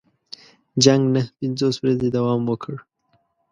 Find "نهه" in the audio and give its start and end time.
1.13-1.31